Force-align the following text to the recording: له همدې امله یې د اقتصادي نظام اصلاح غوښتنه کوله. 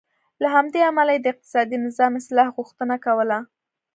له 0.41 0.47
همدې 0.55 0.81
امله 0.89 1.11
یې 1.15 1.19
د 1.21 1.27
اقتصادي 1.33 1.77
نظام 1.85 2.11
اصلاح 2.21 2.47
غوښتنه 2.57 2.95
کوله. 3.05 3.37